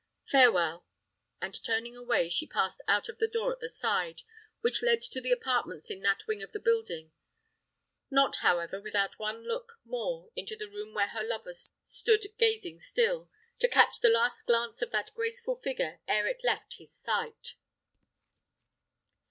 Farewell!" 0.25 0.87
and 1.41 1.63
turning 1.63 1.95
away, 1.95 2.27
she 2.27 2.47
passed 2.47 2.81
out 2.87 3.07
of 3.07 3.19
the 3.19 3.27
door 3.27 3.51
at 3.53 3.59
the 3.59 3.69
side, 3.69 4.23
which 4.61 4.81
led 4.81 4.99
to 5.01 5.21
the 5.21 5.29
apartments 5.31 5.91
in 5.91 5.99
that 5.99 6.25
wing 6.25 6.41
of 6.41 6.53
the 6.53 6.59
building: 6.59 7.11
not, 8.09 8.37
however, 8.37 8.81
without 8.81 9.19
one 9.19 9.43
look 9.47 9.73
more 9.85 10.31
into 10.35 10.55
the 10.55 10.67
room 10.67 10.95
where 10.95 11.09
her 11.09 11.23
lover 11.23 11.53
stood 11.85 12.25
gazing 12.39 12.79
still, 12.79 13.29
to 13.59 13.67
catch 13.67 13.99
the 13.99 14.09
last 14.09 14.47
glance 14.47 14.81
of 14.81 14.89
that 14.89 15.13
graceful 15.13 15.55
figure 15.55 16.01
ere 16.07 16.25
it 16.25 16.43
left 16.43 16.77
his 16.79 16.91
sight. 16.91 17.53